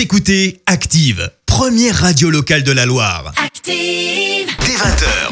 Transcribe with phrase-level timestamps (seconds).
[0.00, 3.34] Vous écoutez Active, première radio locale de la Loire.
[3.36, 5.28] Active Dès 20h.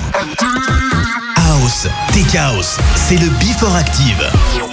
[1.36, 4.67] House, Tech House, c'est le Before Active.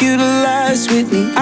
[0.00, 0.24] You to
[0.90, 1.33] with me.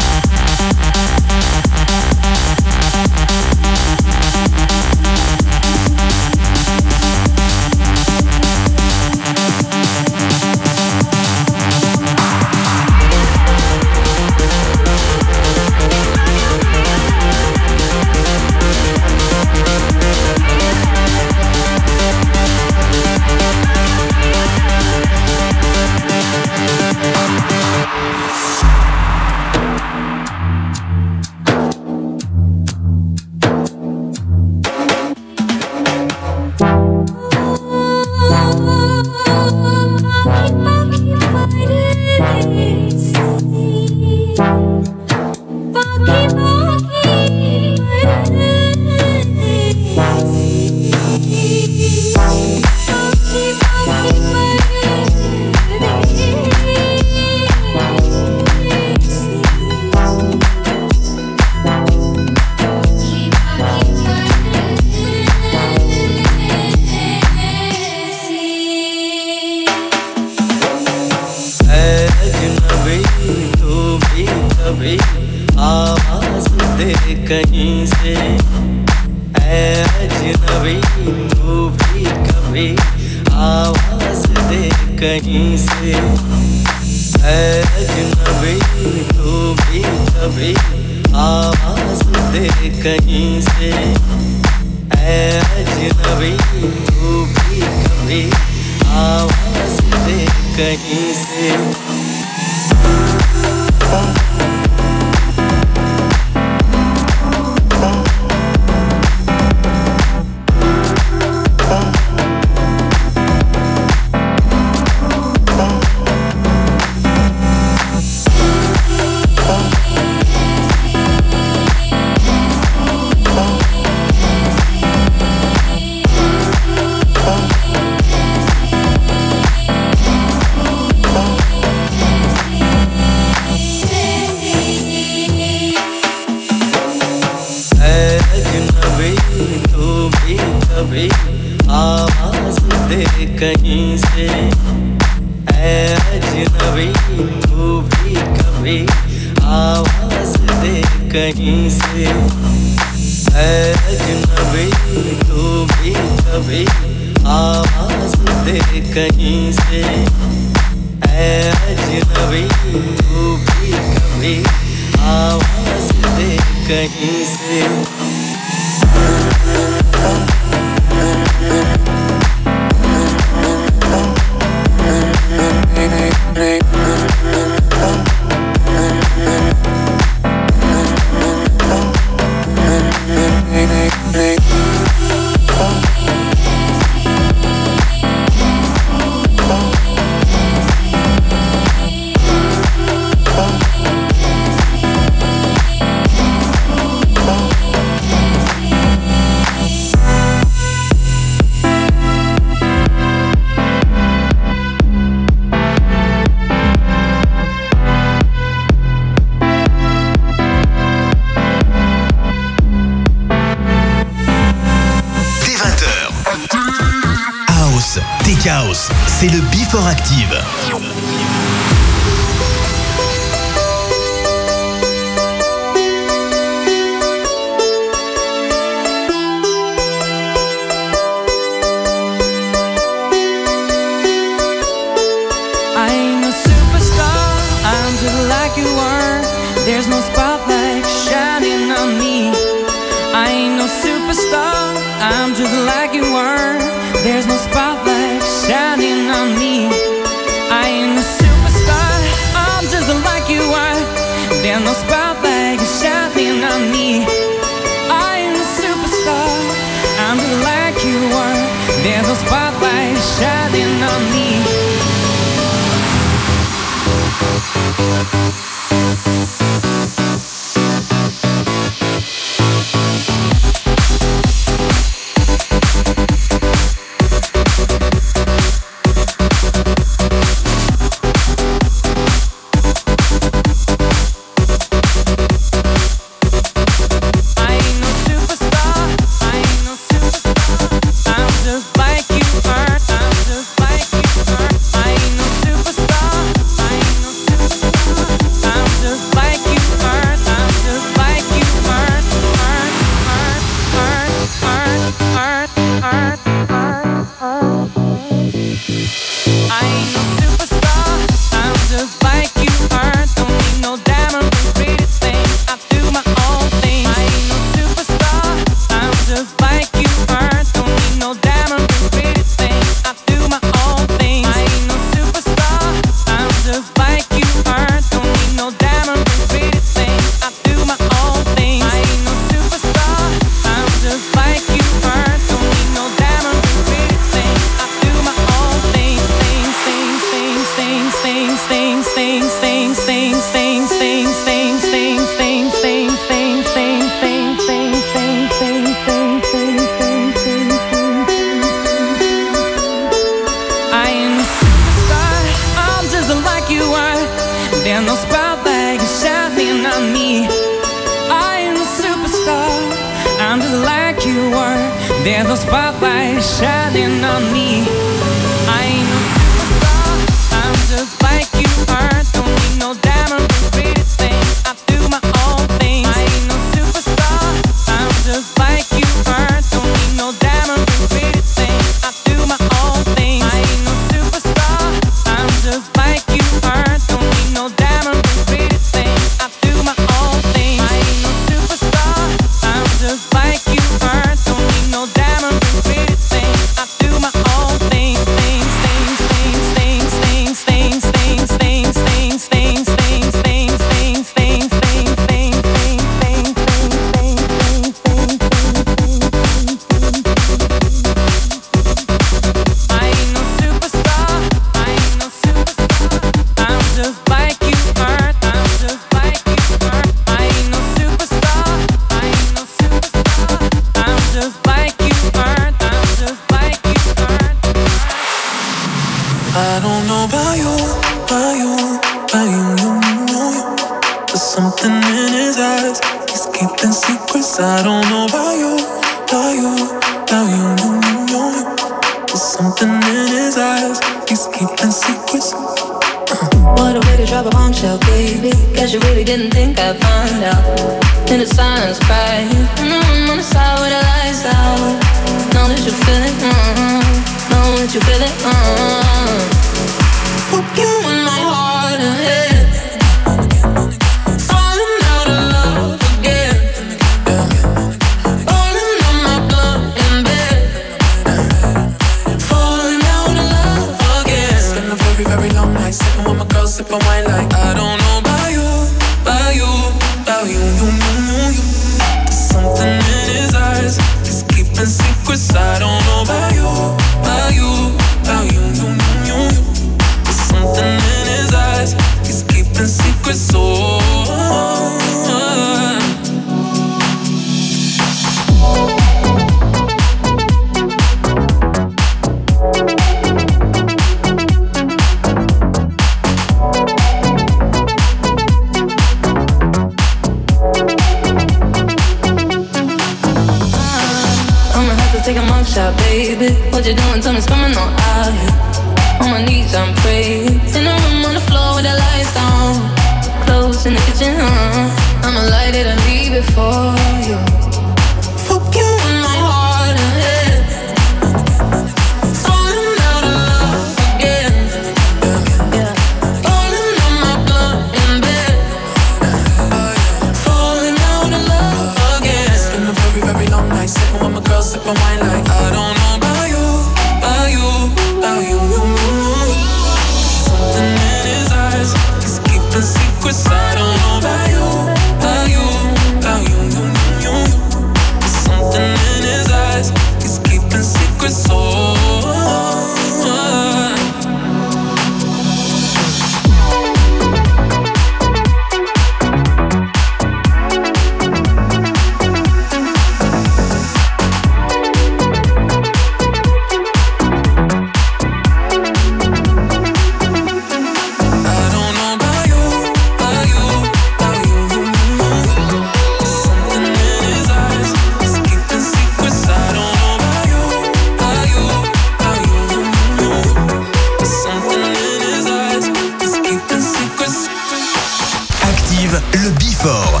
[598.96, 600.00] Live, le Bifort.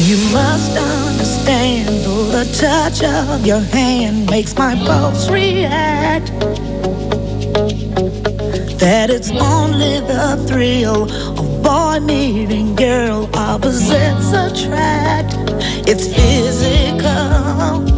[0.00, 1.88] You must understand
[2.32, 6.30] the touch of your hand makes my pulse react.
[8.78, 15.34] That it's only the thrill of boy meeting girl, opposites attract.
[15.86, 17.97] It's physical.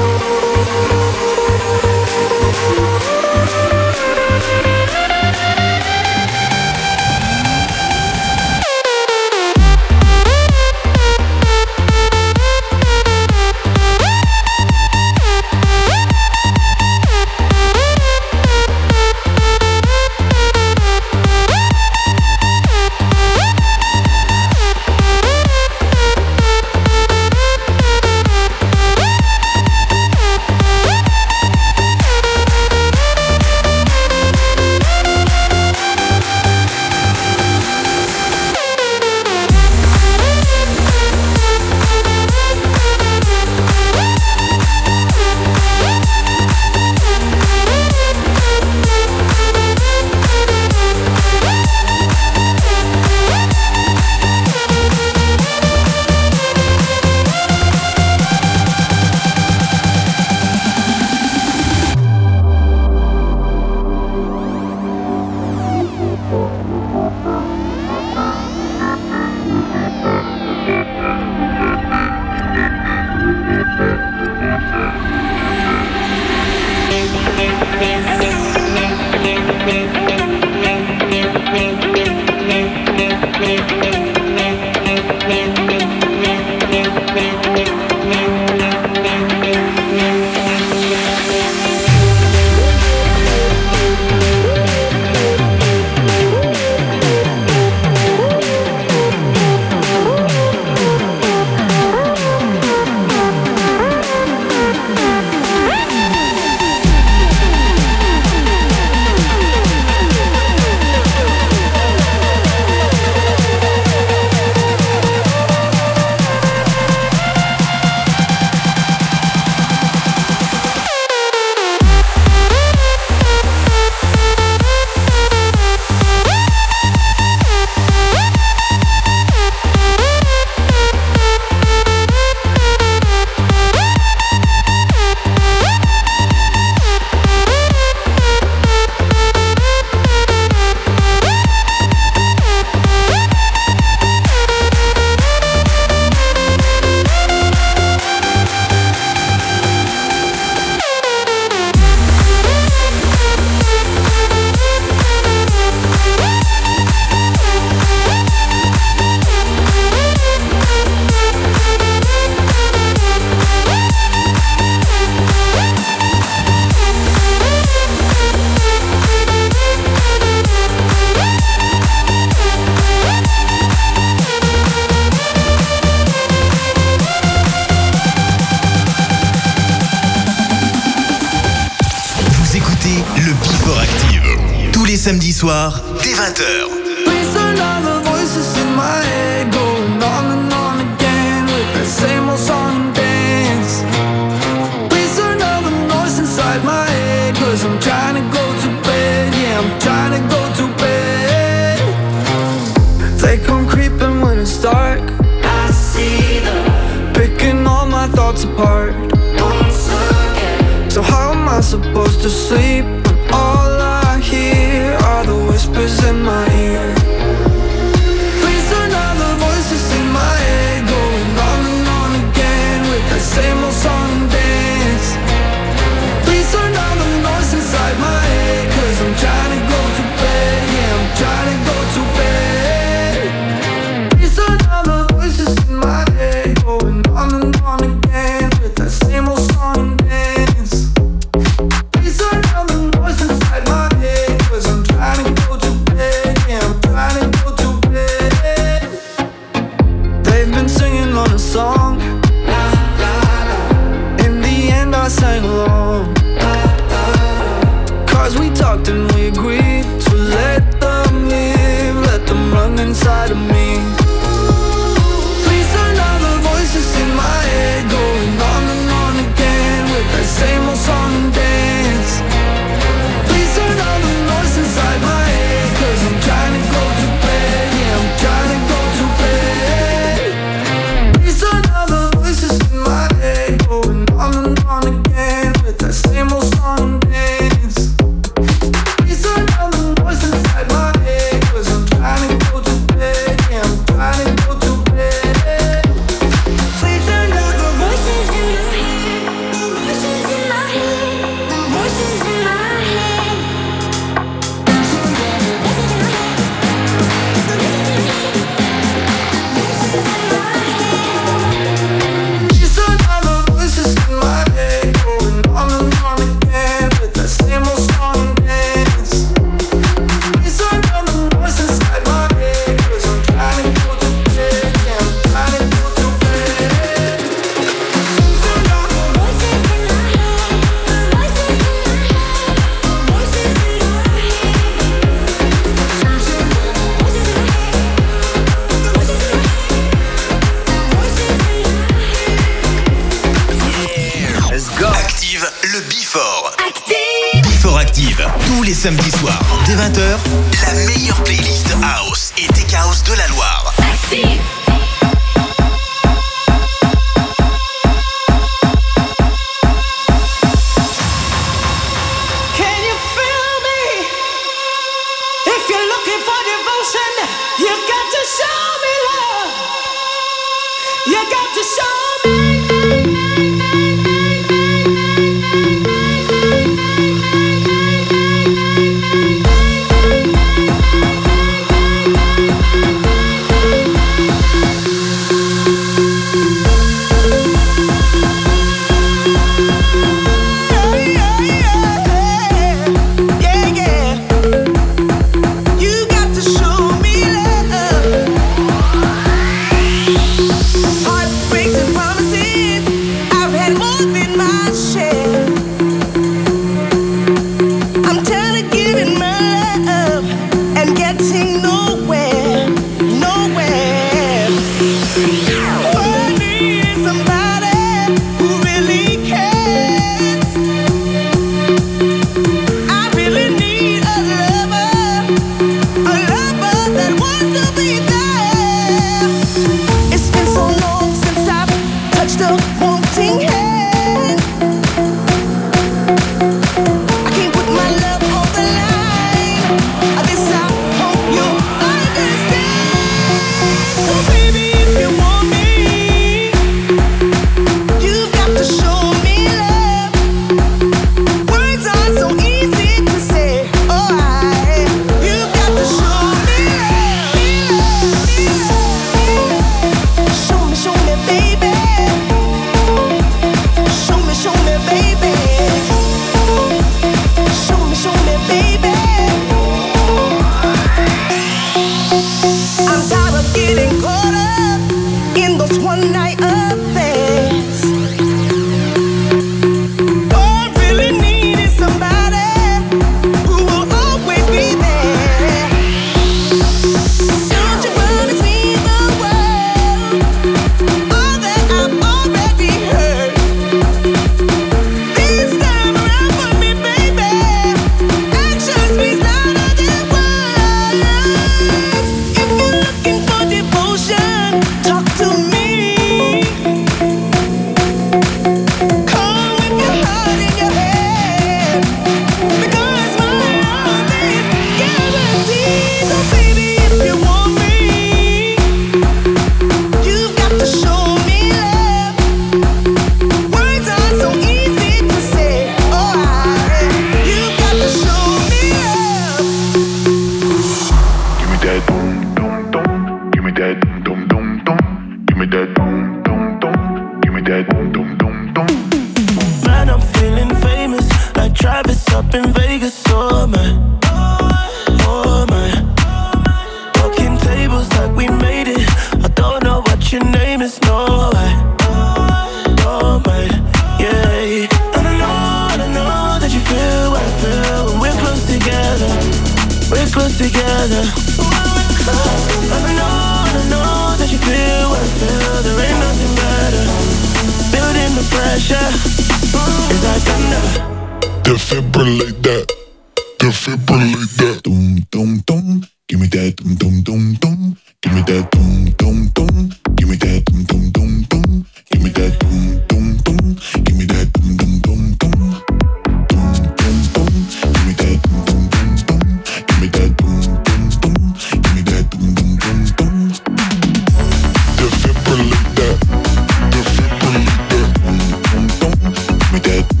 [599.53, 600.00] It's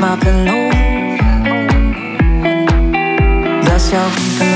[0.00, 0.70] my pillow.
[3.64, 4.49] That's your.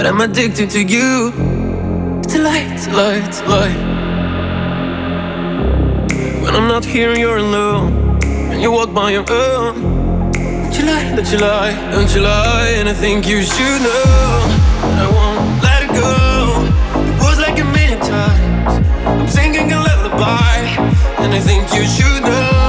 [0.00, 1.30] But I'm addicted to you.
[2.24, 3.76] It's a lie, it's a lie, it's a lie.
[6.42, 8.18] When I'm not here, you're alone,
[8.50, 10.32] and you walk by your own.
[10.32, 14.06] Don't you lie, don't you lie, don't you lie, and I think you should know.
[14.88, 16.16] But I won't let it go.
[17.10, 18.86] It was like a million times.
[19.04, 20.56] I'm singing a lullaby,
[21.22, 22.59] and I think you should know.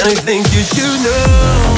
[0.00, 1.77] I think you should know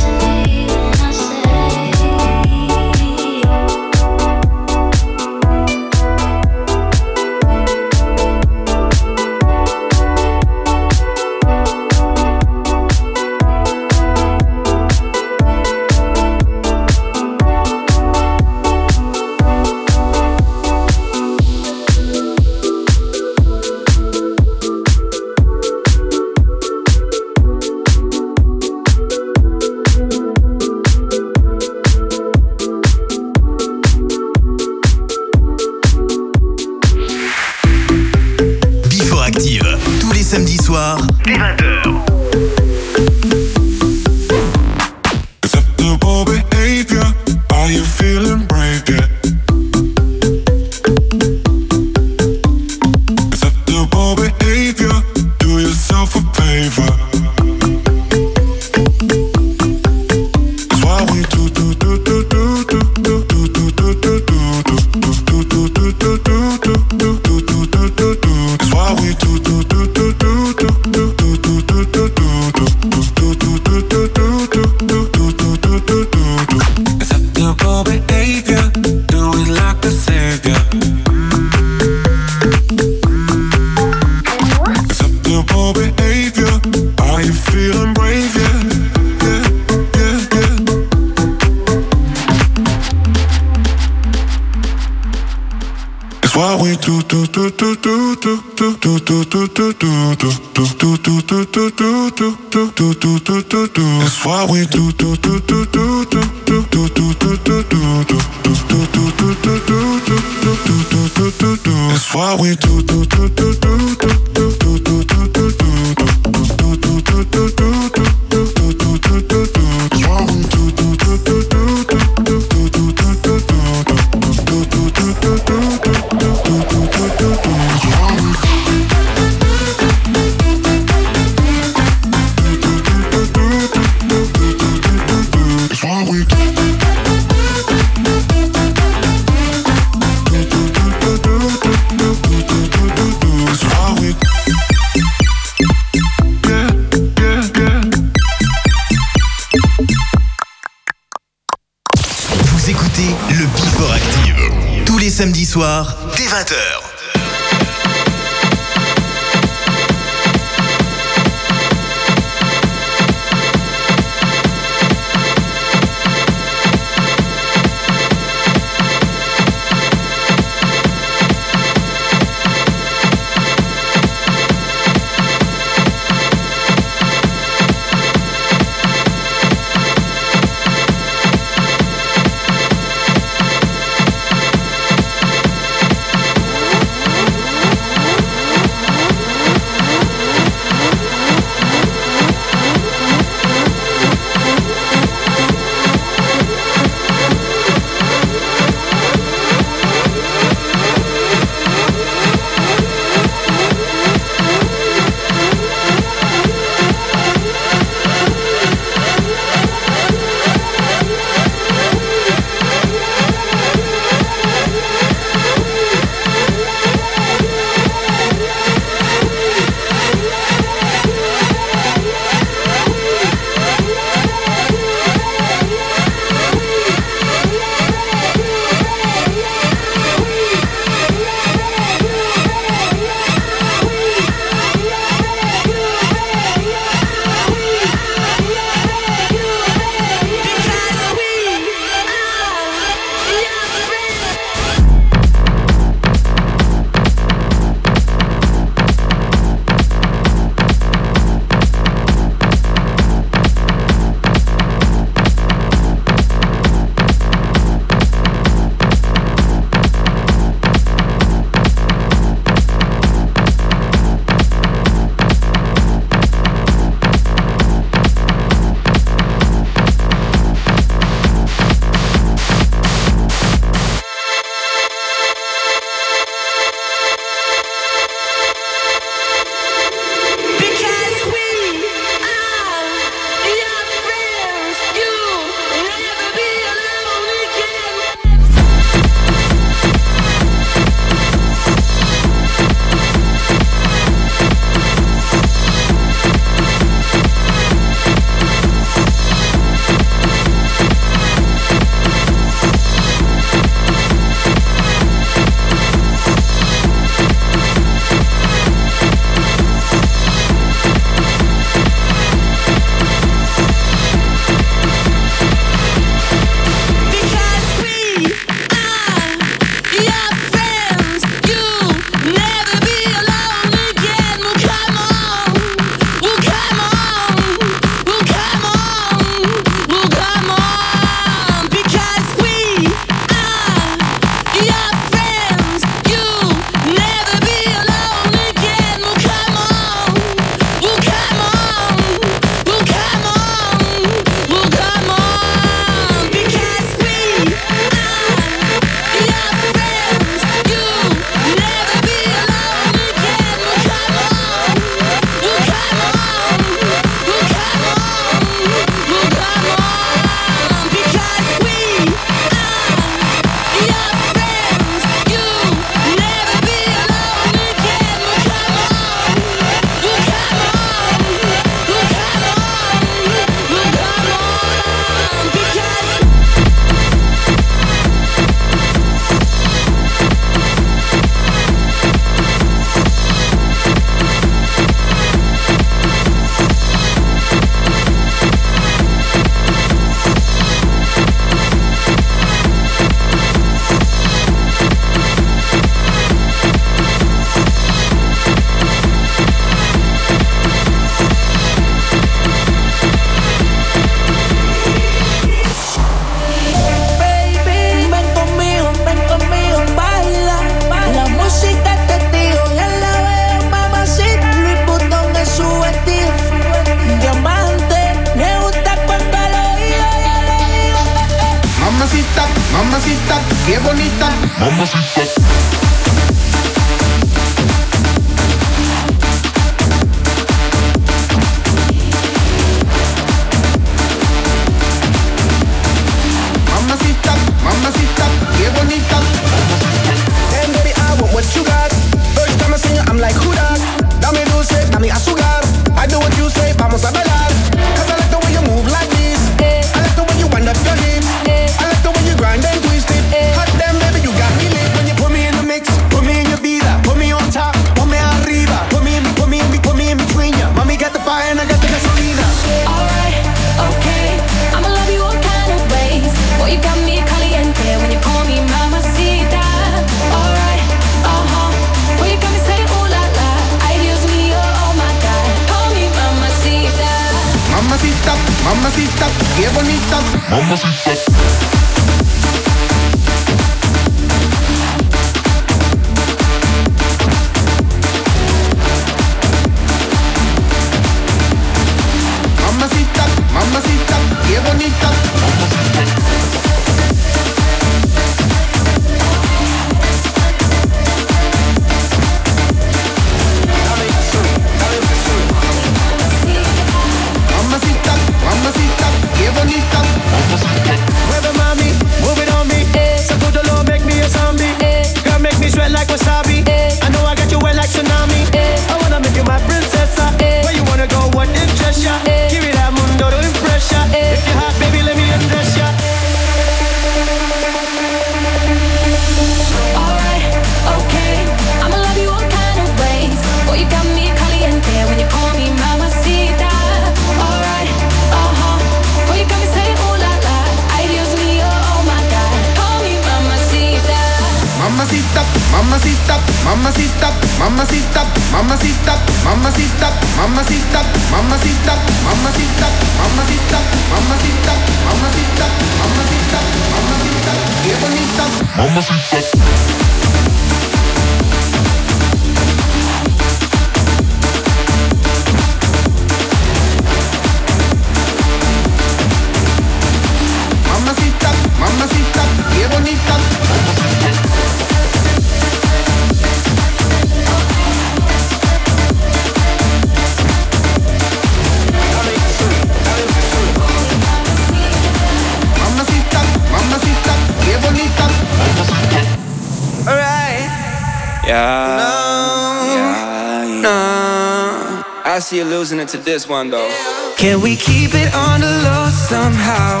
[596.32, 596.88] this one though.
[597.36, 600.00] Can we keep it on the low somehow?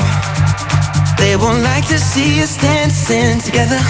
[1.20, 3.80] They won't like to see us dancing together.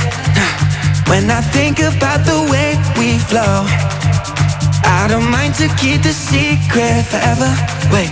[1.10, 3.62] When I think about the way we flow,
[4.98, 7.50] I don't mind to keep the secret forever.
[7.94, 8.10] Wait,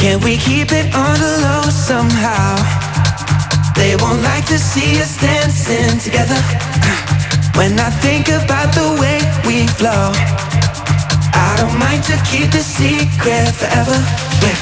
[0.00, 2.56] can we keep it on the low somehow?
[3.76, 6.40] They won't like to see us dancing together.
[7.58, 10.45] When I think about the way we flow.
[11.56, 13.96] Don't mind to keep the secret forever.
[14.44, 14.56] Yeah.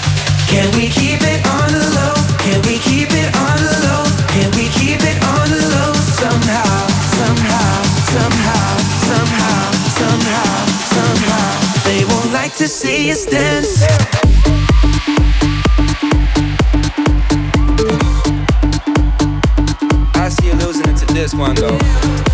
[0.46, 2.14] Can we keep it on the low?
[2.38, 4.04] Can we keep it on the low?
[4.30, 5.92] Can we keep it on the low
[6.22, 6.86] somehow?
[7.18, 7.82] Somehow,
[8.14, 8.76] somehow,
[9.10, 10.54] somehow, somehow,
[10.94, 11.84] somehow.
[11.84, 13.82] They won't like to see us dance.
[20.14, 22.33] I see you losing it to this one though.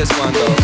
[0.00, 0.59] this one though.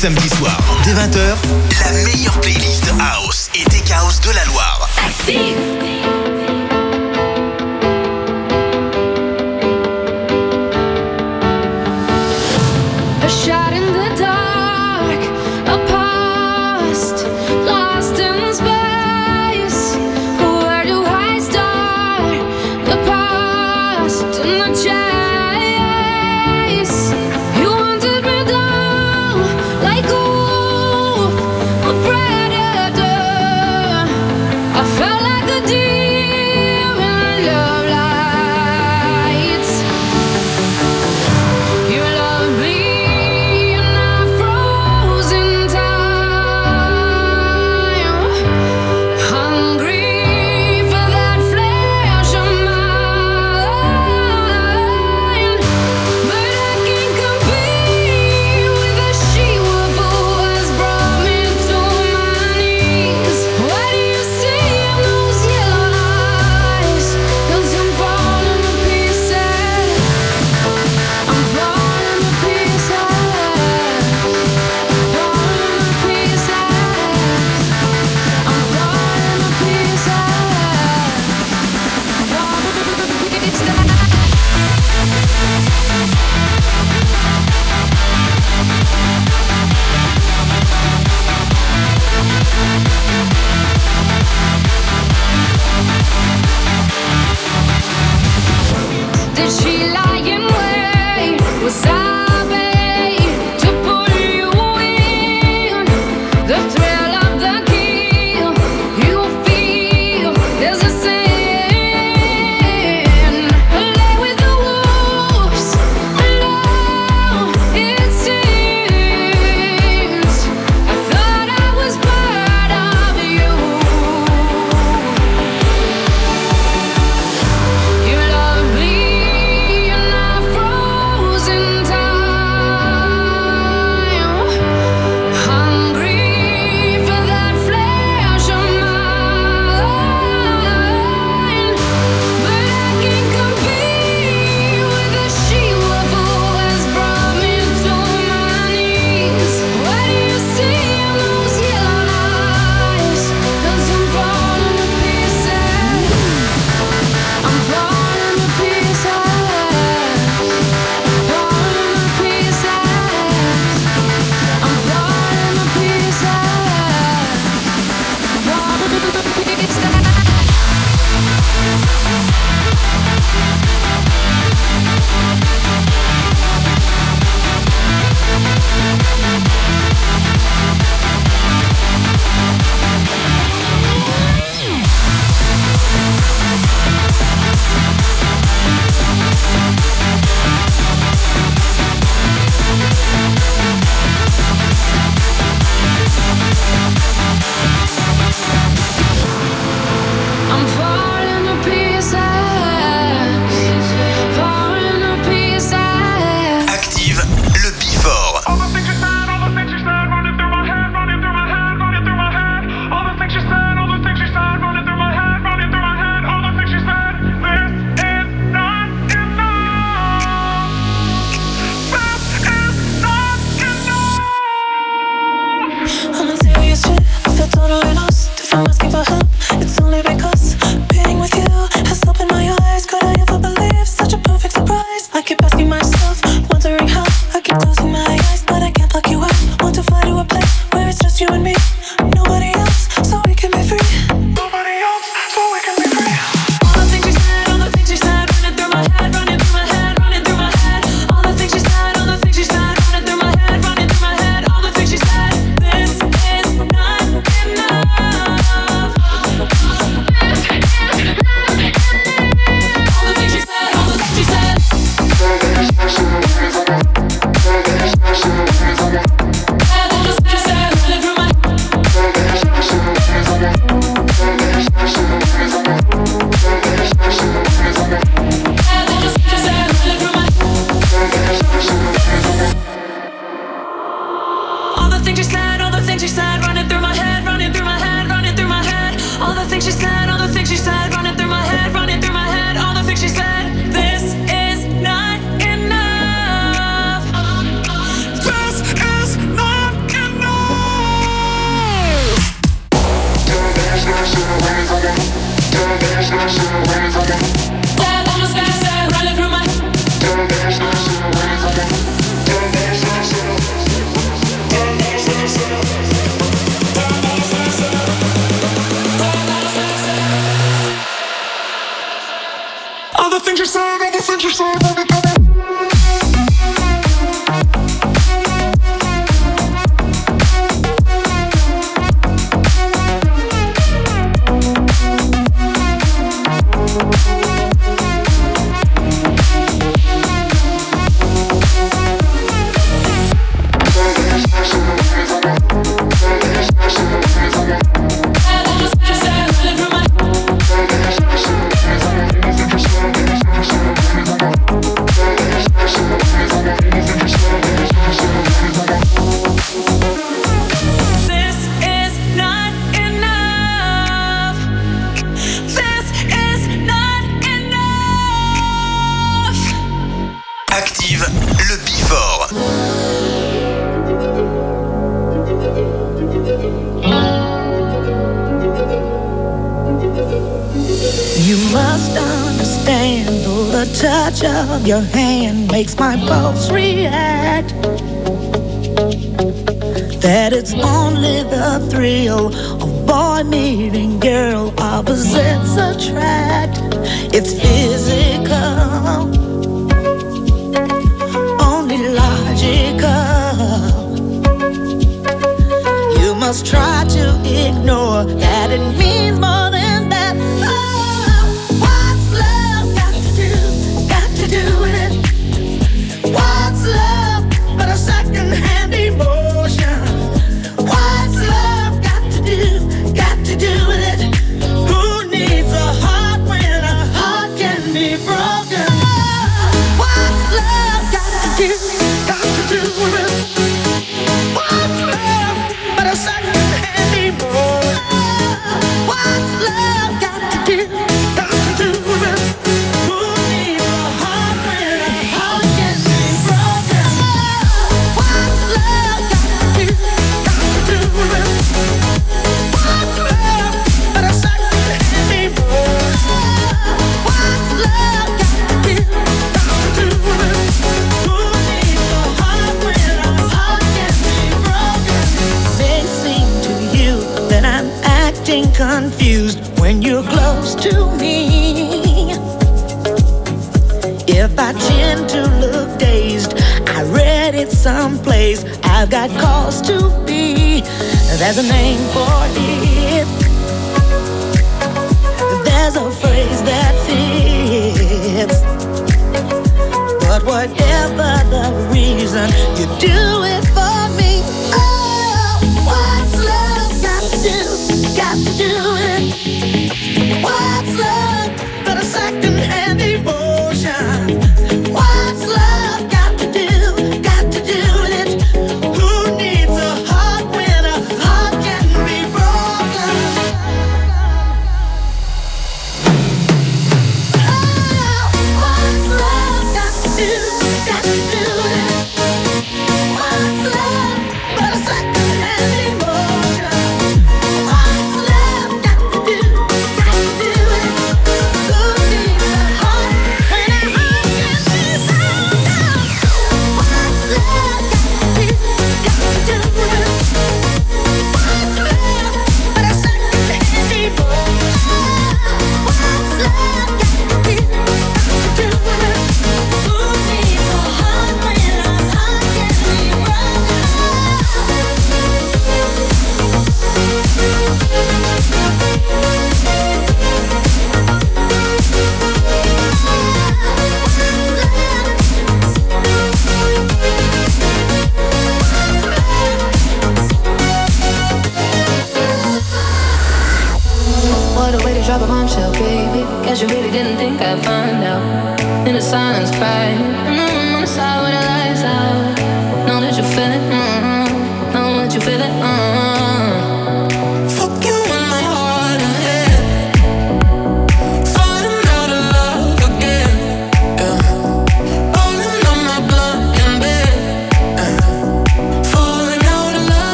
[0.00, 0.49] Samedi soir,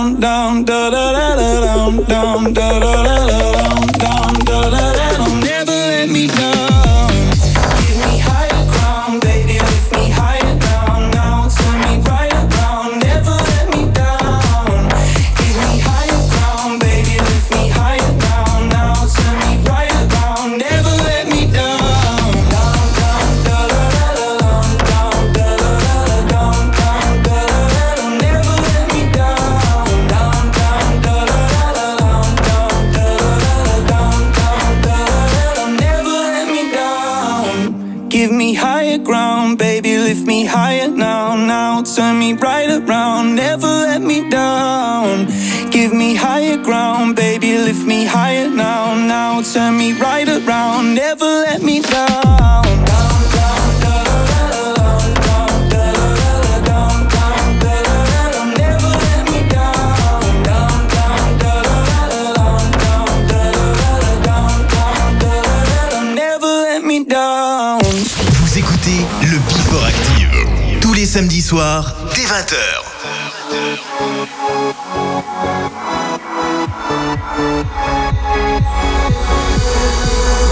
[0.00, 3.59] down, down, da da da da down, down, da da da da.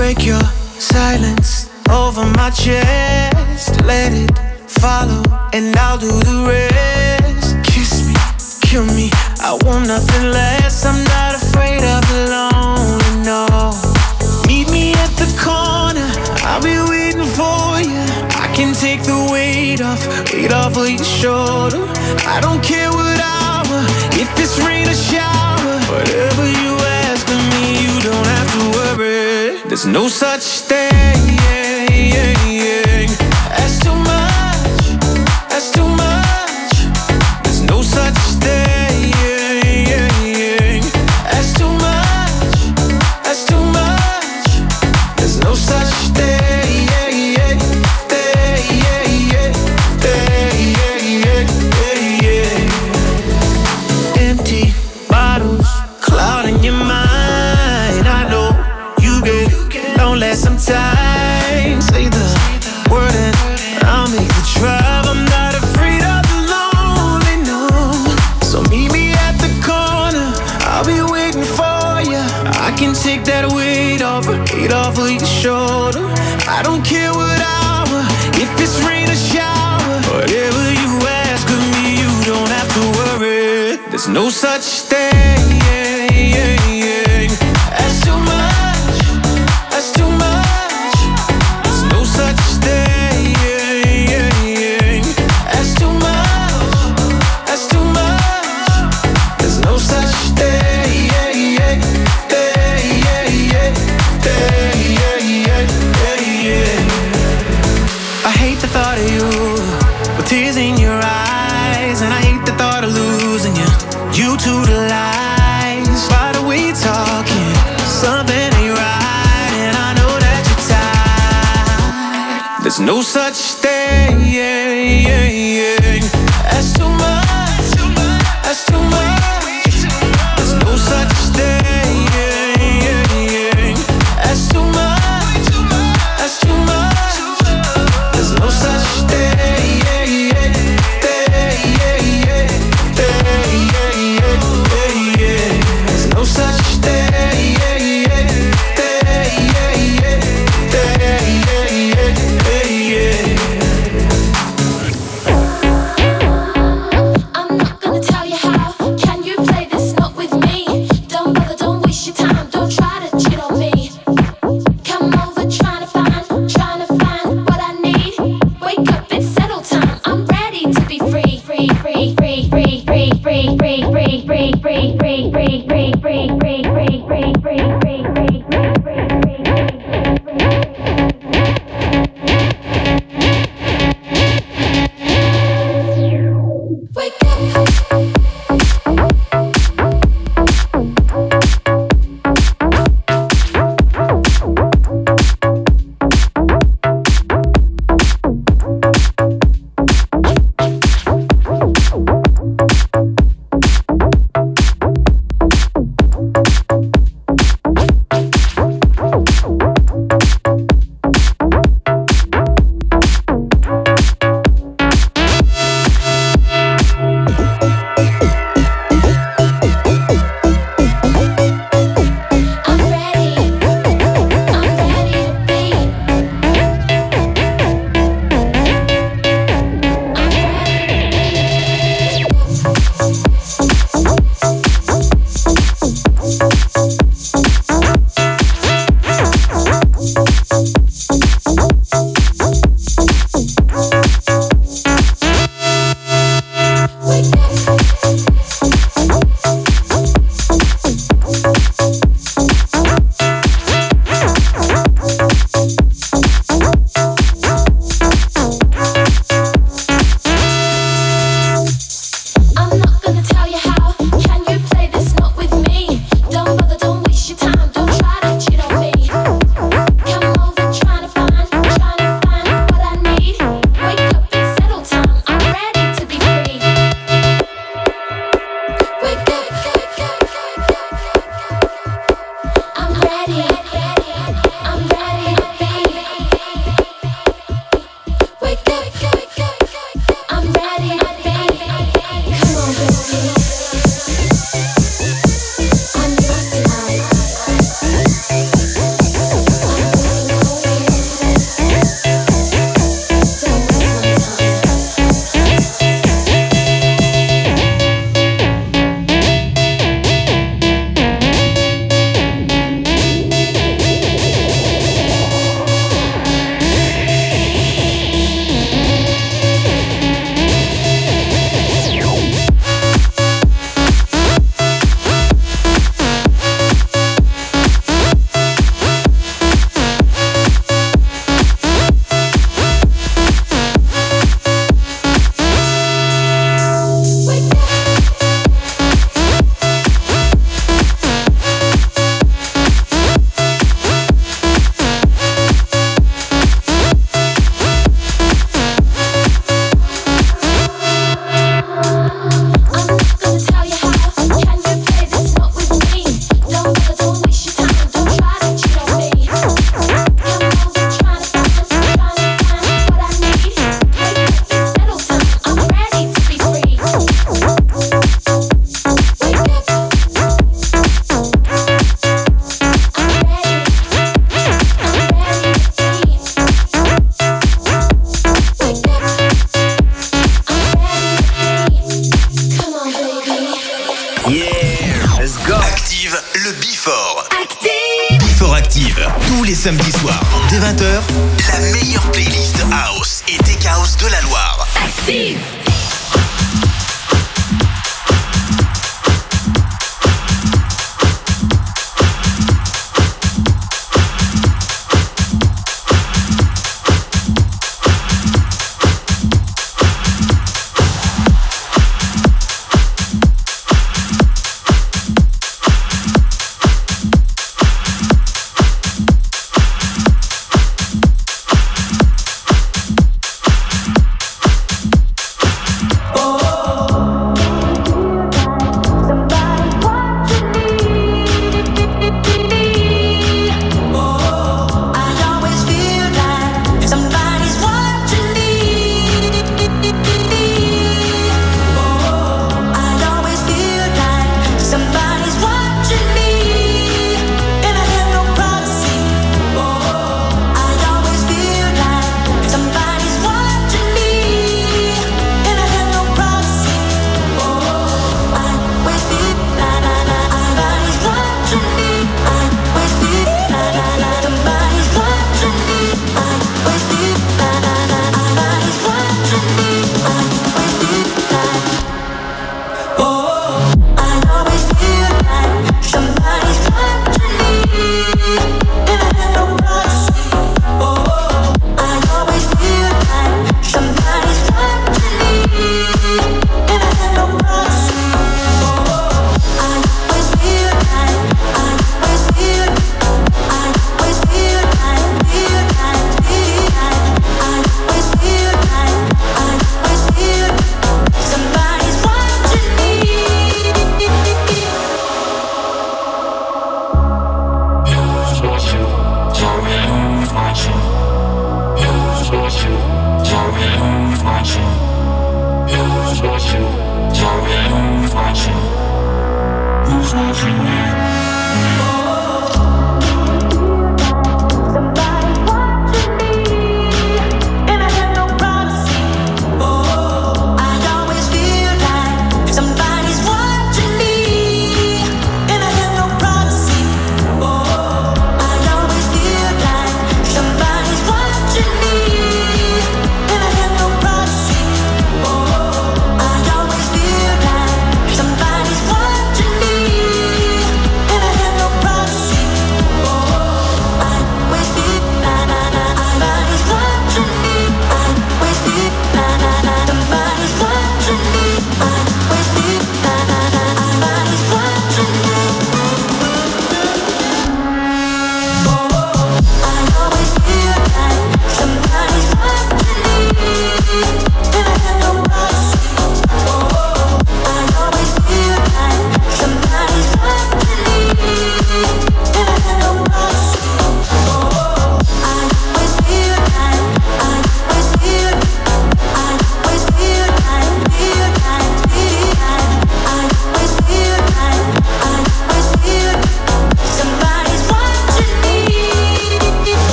[0.00, 0.42] break your
[0.78, 3.84] silence over my chest.
[3.84, 4.30] Let it
[4.66, 5.22] follow,
[5.52, 7.52] and I'll do the rest.
[7.70, 8.14] Kiss me,
[8.62, 9.10] kill me.
[9.42, 10.86] I want nothing less.
[10.86, 13.12] I'm not afraid of the lonely.
[13.28, 13.44] No,
[14.48, 16.08] meet me at the corner.
[16.48, 18.00] I'll be waiting for you.
[18.44, 20.00] I can take the weight off,
[20.32, 21.84] weight off of your shoulder.
[22.24, 23.78] I don't care what hour,
[24.16, 26.29] if it's rain or shower, whatever.
[29.82, 30.89] There's no such thing
[84.20, 84.99] No such thing.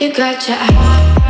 [0.00, 1.29] Bang bang, that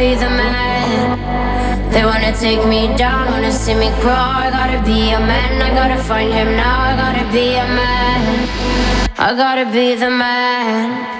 [0.00, 1.92] be the man.
[1.92, 4.32] They wanna take me down, wanna see me crawl.
[4.44, 6.76] I gotta be a man, I gotta find him now.
[6.90, 8.22] I gotta be a man,
[9.18, 11.19] I gotta be the man.